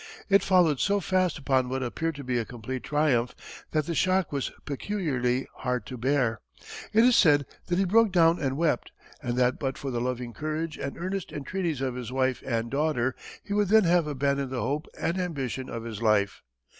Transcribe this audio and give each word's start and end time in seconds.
It 0.29 0.41
followed 0.41 0.79
so 0.79 0.99
fast 0.99 1.37
upon 1.37 1.69
what 1.69 1.83
appeared 1.83 2.15
to 2.15 2.23
be 2.23 2.39
a 2.39 2.43
complete 2.43 2.81
triumph 2.83 3.35
that 3.69 3.85
the 3.85 3.93
shock 3.93 4.31
was 4.31 4.49
peculiarly 4.65 5.47
hard 5.57 5.85
to 5.85 5.95
bear. 5.95 6.41
It 6.91 7.03
is 7.05 7.15
said 7.15 7.45
that 7.67 7.77
he 7.77 7.85
broke 7.85 8.11
down 8.11 8.39
and 8.39 8.57
wept, 8.57 8.91
and 9.21 9.37
that 9.37 9.59
but 9.59 9.77
for 9.77 9.91
the 9.91 10.01
loving 10.01 10.33
courage 10.33 10.75
and 10.75 10.97
earnest 10.97 11.31
entreaties 11.31 11.81
of 11.81 11.93
his 11.93 12.11
wife 12.11 12.41
and 12.43 12.71
daughter 12.71 13.13
he 13.43 13.53
would 13.53 13.67
then 13.67 13.83
have 13.83 14.07
abandoned 14.07 14.49
the 14.49 14.61
hope 14.63 14.87
and 14.99 15.19
ambition 15.19 15.69
of 15.69 15.83
his 15.83 16.01
life. 16.01 16.41